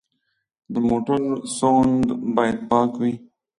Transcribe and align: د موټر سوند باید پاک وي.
د 0.73 0.75
موټر 0.89 1.21
سوند 1.57 2.03
باید 2.35 2.57
پاک 2.69 2.91
وي. 3.01 3.13